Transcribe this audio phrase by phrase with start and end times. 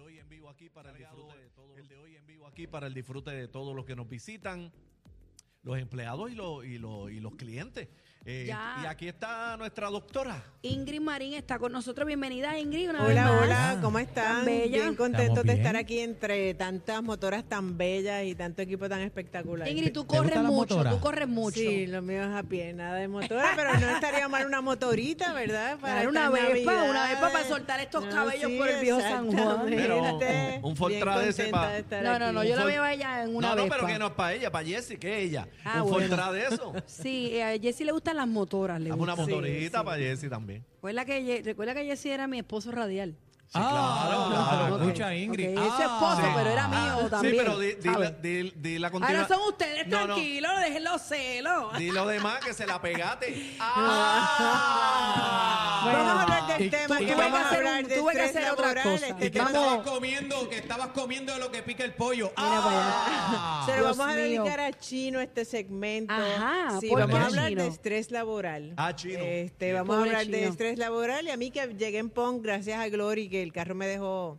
[0.00, 2.66] de hoy en vivo aquí para el disfrute de el de hoy en vivo aquí
[2.66, 4.72] para el disfrute de todos los que nos visitan
[5.62, 7.88] los empleados y los y los, y los clientes
[8.26, 8.76] Eh, Ya.
[8.82, 12.06] y aquí está nuestra doctora Ingrid Marín está con nosotros.
[12.06, 12.90] Bienvenida, Ingrid.
[12.90, 13.42] Una Hola, vez más.
[13.44, 14.36] hola, ¿cómo están?
[14.36, 14.82] Tan bella.
[14.82, 19.66] Bien contentos de estar aquí entre tantas motoras tan bellas y tanto equipo tan espectacular.
[19.66, 21.58] Ingrid, tú ¿Te corres mucho, tú corres mucho.
[21.58, 25.32] Sí, lo mío es a pie, nada de motora, pero no estaría mal una motorita,
[25.32, 25.78] ¿verdad?
[25.80, 29.62] Dar una vespa, una vespa para soltar estos cabellos por el viejo San Juan.
[29.64, 32.54] Pero un- un Fortra Bien de ese contenta pa- de estar No, no, no, yo
[32.56, 33.76] la veo a ella en una no no vespa.
[33.76, 36.08] pero que no es para ella para Jessie que es ella Ah, un bueno.
[36.08, 38.80] Fortra de eso Sí, eh, a Jessie le gustan las motoras.
[38.80, 39.84] Le dame una motorita sí.
[39.84, 43.14] para Jessie también Recuerda que, Ye- recuerda que Jessie era mi esposo radial.
[43.52, 44.76] Sí, claro, Ah, claro.
[44.80, 45.58] escucha Ingrid.
[45.58, 46.32] Ok, es su esposo, Ah.
[46.36, 47.34] pero era mío Ah, también.
[47.34, 51.02] sí pero di, la- di- di la Ahora son ustedes No, no, tranquilos, dejen los
[51.02, 51.76] celos.
[51.76, 55.82] di lo demás que se la pegate ah.
[55.84, 58.44] Vamos a hablar del tema que tuve vamos que hablar un- de tuve que estrés
[58.46, 59.06] hacer otra cosa.
[59.08, 60.48] este ¿Y qué tema- estabas comiendo?
[60.48, 62.32] Que estabas comiendo lo que pica el pollo.
[62.36, 63.62] Ah.
[63.66, 64.44] Se lo vamos a mío.
[64.44, 66.12] dedicar a Chino este segmento.
[66.14, 67.62] Ajá, sí, ¿por vamos qué a hablar Chino?
[67.62, 68.74] de estrés laboral.
[68.76, 69.20] Ah, Chino.
[69.24, 72.78] Este, vamos a hablar de estrés laboral y a mí que llegué en PON gracias
[72.78, 74.38] a Glory que el carro me dejó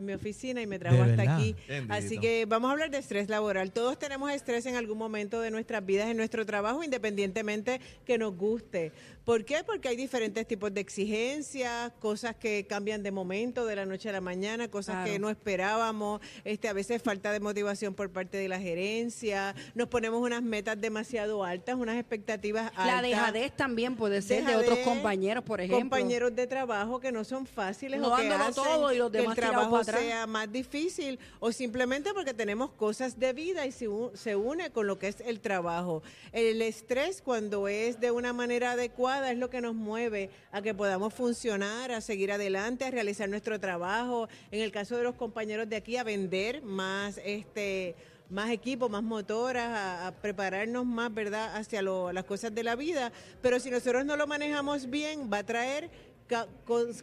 [0.00, 1.36] en mi oficina y me trajo ¿De hasta verdad?
[1.36, 1.56] aquí.
[1.68, 1.94] Bendito.
[1.94, 3.70] Así que vamos a hablar de estrés laboral.
[3.72, 8.36] Todos tenemos estrés en algún momento de nuestras vidas, en nuestro trabajo, independientemente que nos
[8.36, 8.92] guste.
[9.24, 9.62] ¿Por qué?
[9.64, 14.12] Porque hay diferentes tipos de exigencias, cosas que cambian de momento, de la noche a
[14.12, 15.12] la mañana, cosas Claro.
[15.12, 19.88] que no esperábamos, este, a veces falta de motivación por parte de la gerencia, nos
[19.88, 22.86] ponemos unas metas demasiado altas, unas expectativas altas.
[22.86, 25.78] La dejadez también puede ser de otros compañeros, por ejemplo.
[25.80, 29.18] Compañeros de trabajo que no son fáciles No o que hacen todo y los que
[29.18, 33.88] demás el trabajo sea más difícil o simplemente porque tenemos cosas de vida y se,
[34.14, 36.02] se une con lo que es el trabajo.
[36.32, 40.74] El estrés cuando es de una manera adecuada es lo que nos mueve a que
[40.74, 44.28] podamos funcionar, a seguir adelante, a realizar nuestro trabajo.
[44.50, 47.94] En el caso de los compañeros de aquí, a vender más este
[48.30, 49.68] más equipo, más motoras,
[50.06, 53.10] a, prepararnos más, ¿verdad?, hacia lo- las cosas de la vida.
[53.42, 55.90] Pero si nosotros no lo manejamos bien, va a traer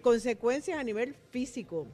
[0.01, 1.85] consecuencias a nivel físico.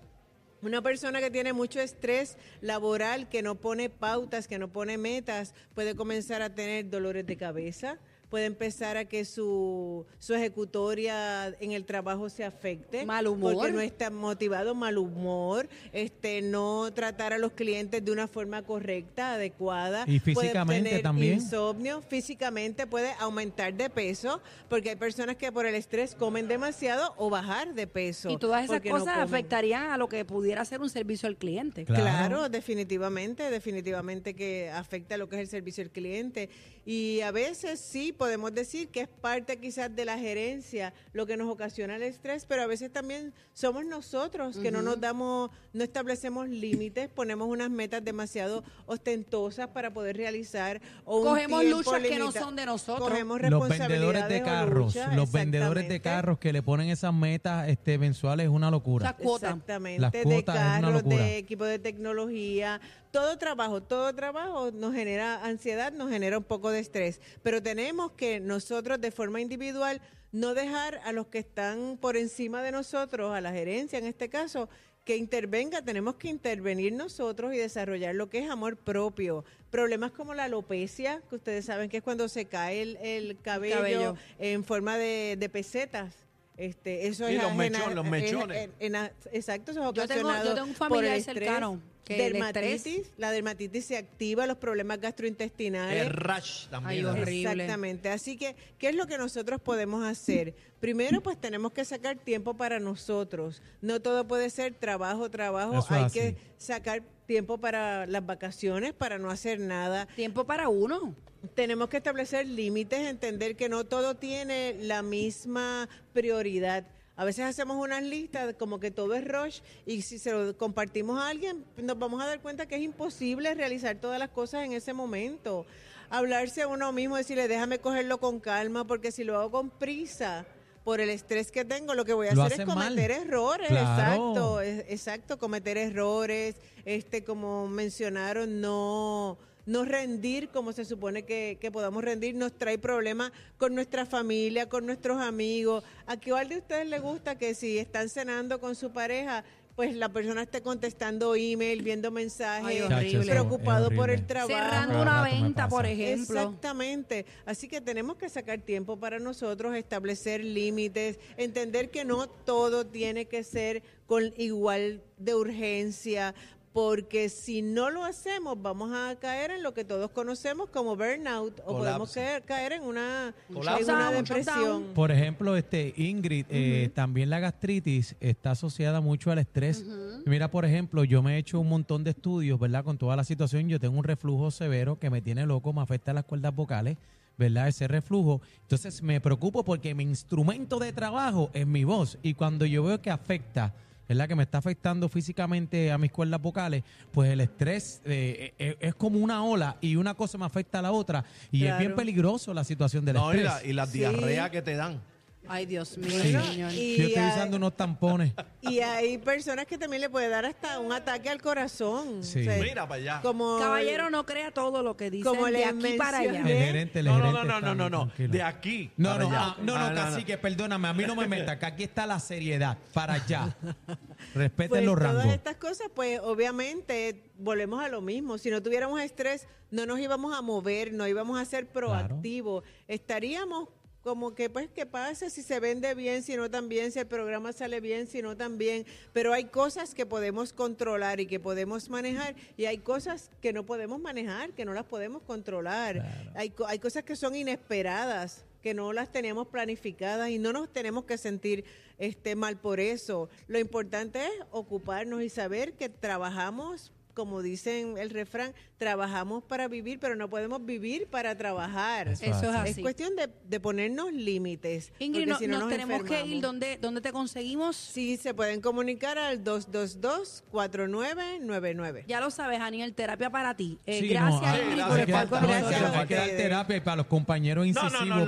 [0.64, 5.54] Una persona que tiene mucho estrés laboral, que no pone pautas, que no pone metas,
[5.76, 7.98] puede comenzar a tener dolores de cabeza,
[8.30, 13.06] puede empezar a que su, su ejecutoria en el trabajo se afecte.
[13.06, 13.54] Mal humor.
[13.54, 18.64] Porque no está motivado, mal humor, este, no tratar a los clientes de una forma
[18.64, 20.06] correcta, adecuada.
[20.08, 21.34] Y Puede físicamente tener también.
[21.36, 27.14] insomnio, físicamente puede aumentar de peso, porque hay personas que por el estrés comen demasiado
[27.18, 28.30] o bajar de peso.
[28.30, 31.86] Y todas esas no cosas afectarían a lo que pudiera ser un servicio al cliente.
[31.86, 32.04] Claro.
[32.04, 32.50] Claro.
[32.50, 36.50] definitivamente, definitivamente que afecta lo que es el servicio al cliente.
[36.86, 41.38] Y a veces sí podemos decir que es parte quizás de la gerencia lo que
[41.38, 45.84] nos ocasiona el estrés, pero a veces también somos nosotros que no nos damos, no
[45.84, 52.32] establecemos límites, ponemos unas metas demasiado ostentosas para poder realizar o Cogemos luchas que no
[52.32, 53.10] son de nosotros.
[53.10, 57.98] Cogemos Los vendedores de carros, los vendedores de carros que le ponen esas metas este,
[57.98, 59.06] mensuales es una locura.
[59.10, 59.52] Esas cuotas.
[59.52, 61.24] Exactamente, Las de cuotas es una carros, locura.
[61.24, 62.82] de equipo de tecnología,
[63.14, 68.12] todo trabajo, todo trabajo nos genera ansiedad, nos genera un poco de estrés, pero tenemos
[68.14, 70.02] que nosotros de forma individual
[70.32, 74.30] no dejar a los que están por encima de nosotros, a la gerencia en este
[74.30, 74.68] caso,
[75.06, 79.46] que intervenga, tenemos que intervenir nosotros y desarrollar lo que es amor propio.
[79.70, 83.76] Problemas como la alopecia, que ustedes saben que es cuando se cae el, el cabello,
[83.76, 84.16] cabello.
[84.40, 86.16] en forma de, de pesetas.
[86.58, 88.70] Este, eso Sí, es los mechon- los es- mechones.
[88.80, 91.82] en- en- exacto, eso es Yo tengo, ocasionado yo tengo un por familiar el cercano
[92.04, 96.02] Que dermatitis, la dermatitis se activa, los problemas gastrointestinales.
[96.02, 97.06] El rash también.
[97.06, 97.52] Ay, horrible.
[97.52, 98.10] Exactamente.
[98.10, 100.54] Así que, ¿qué es lo que nosotros podemos hacer?
[100.82, 103.62] Primero, pues tenemos que sacar tiempo para nosotros.
[103.82, 105.80] No todo puede ser trabajo, trabajo.
[105.80, 106.20] Eso Hay así.
[106.20, 110.08] que sacar tiempo para las vacaciones, para no hacer nada.
[110.08, 111.16] Tiempo para uno.
[111.56, 116.86] Tenemos que establecer límites, entender que no todo tiene la misma prioridad.
[117.16, 121.20] A veces hacemos unas listas como que todo es rush y si se lo compartimos
[121.22, 124.74] a alguien nos vamos a dar cuenta que es imposible realizar todas las cosas en
[124.74, 125.66] ese momento.
[126.10, 130.46] Hablarse a uno mismo, decirle déjame cogerlo con calma porque si lo hago con prisa
[130.84, 132.90] por el estrés que tengo, lo que voy a Lo hacer es mal.
[132.90, 134.02] cometer errores, Claro.
[134.02, 141.58] exacto, es- exacto, cometer errores, este como mencionaron, no no rendir como se supone que,
[141.60, 145.84] que podamos rendir, nos trae problemas con nuestra familia, con nuestros amigos.
[146.06, 149.44] ¿A qué de ustedes les gusta que si están cenando con su pareja,
[149.76, 153.32] pues la persona esté contestando email, viendo Ay, mensajes, horrible.
[153.32, 154.54] preocupado Es por el trabajo?
[154.54, 156.40] Cerrando una venta, por ejemplo.
[156.40, 157.26] Exactamente.
[157.46, 163.26] Así que tenemos que sacar tiempo para nosotros, establecer límites, entender que no todo tiene
[163.26, 166.36] que ser con igual de urgencia,
[166.74, 171.62] porque si no lo hacemos vamos a caer en lo que todos conocemos como burnout
[171.66, 173.90] o podemos caer, caer en una, Colapso.
[173.92, 174.84] en una depresión.
[174.96, 179.86] Por ejemplo, este Ingrid, eh, también la gastritis está asociada mucho al estrés.
[180.26, 182.84] Mira, por ejemplo, yo me he hecho un montón de estudios, ¿verdad?
[182.84, 186.12] Con toda la situación, yo tengo un reflujo severo que me tiene loco, me afecta
[186.12, 186.98] las cuerdas vocales,
[187.38, 187.68] ¿verdad?
[187.68, 188.42] Ese reflujo.
[188.62, 193.00] Entonces me preocupo porque mi instrumento de trabajo es mi voz y cuando yo veo
[193.00, 193.76] que afecta
[194.08, 194.28] ¿verdad?
[194.28, 198.96] Que me está afectando físicamente a mis cuerdas vocales, pues el estrés eh, eh, es
[198.96, 202.54] como una ola y una cosa me afecta a la otra y es bien peligroso
[202.54, 203.54] la situación del No, y, estrés.
[203.64, 204.00] la, y las Sí.
[204.00, 205.02] diarreas que te dan.
[205.48, 206.32] Ay, Dios mío, Sí.
[206.32, 206.72] señor.
[206.74, 208.34] Y Yo estoy hay- usando unos tampones.
[208.62, 212.24] Y hay personas que también le puede dar hasta un ataque al corazón.
[212.24, 212.40] Sí.
[212.62, 213.20] Mira para allá.
[213.22, 216.40] Como Caballero, no crea todo lo que dicen Como de les aquí para allá.
[216.40, 218.06] El gerente, el No, no, gerente no, no, está no, no, no.
[218.08, 218.32] tranquilo.
[218.32, 218.92] De aquí.
[218.96, 219.40] No, para no, allá.
[219.44, 222.78] ah, no, no, cacique, perdóname, a mí no me meta, que aquí está la seriedad,
[222.94, 223.54] para allá.
[224.34, 225.34] Respeten Pues los todas rangos.
[225.34, 228.38] estas cosas, pues obviamente volvemos a lo mismo.
[228.38, 232.64] Si no tuviéramos estrés, no nos íbamos a mover, no íbamos a ser proactivos.
[232.88, 233.68] Estaríamos
[234.04, 237.08] como que, pues, ¿qué pasa si se vende bien, si no tan bien, si el
[237.08, 238.86] programa sale bien, si no tan bien?
[239.14, 243.66] Pero hay cosas que podemos controlar y que podemos manejar y hay cosas que no
[243.66, 246.32] podemos manejar, que no las podemos controlar.
[246.36, 250.72] Hay, co- hay cosas que son inesperadas que no las teníamos planificadas y no nos
[250.72, 251.66] tenemos que sentir
[251.98, 253.30] este mal por eso.
[253.48, 260.00] Lo importante es ocuparnos y saber que trabajamos, como dicen el refrán, trabajamos para vivir,
[260.00, 262.10] pero no podemos vivir para trabajar.
[262.10, 262.70] Eso Eso es así.
[262.72, 264.92] Es cuestión de, de ponernos límites.
[265.00, 266.20] Ingrid, no- si no nos, tenemos que ir.
[266.20, 266.42] enfermamos.
[266.42, 267.76] ¿Dónde, ¿Dónde te conseguimos?
[267.78, 272.04] Sí, se pueden comunicar al 222-4999.
[272.08, 273.78] Ya lo sabes, Aniel, terapia para ti.
[273.86, 274.84] Eh, Sí, gracias, no, hay- Ingrid,
[275.14, 276.42] por con no, gracias a hay que dar ustedes.
[276.44, 278.26] terapia y para los compañeros incisivos,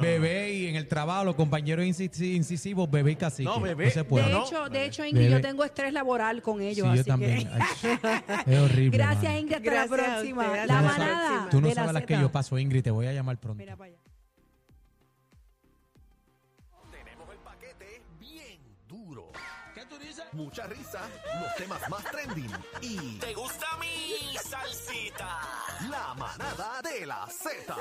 [0.00, 3.44] bebé, el trabajo los compañeros incisi- incisivos, bebé y cacique.
[3.44, 3.90] No, bebé.
[3.90, 4.26] se puede.
[4.26, 4.84] De hecho, de bebé.
[4.86, 5.36] hecho, Ingrid, Bebé.
[5.36, 7.48] yo tengo estrés laboral con Sí, ellos, yo así también.
[7.48, 7.48] que...
[8.02, 8.96] Ay, es horrible.
[8.98, 9.38] Gracias.
[9.40, 10.66] Ingrid, hasta Gracias la próxima.
[10.66, 11.48] La manada.
[11.50, 13.58] Tú no de la sabes las que yo paso, Ingrid, te voy a llamar pronto.
[13.58, 13.98] Mira para allá.
[16.90, 18.58] Tenemos el paquete bien
[18.88, 19.32] duro.
[19.74, 20.24] ¿Qué tú dices?
[20.32, 21.00] Mucha risa,
[21.42, 22.50] los temas más trending
[22.82, 23.18] y...
[23.18, 25.38] ¿Te gusta mi salsita?
[25.90, 27.74] La manada de la Z.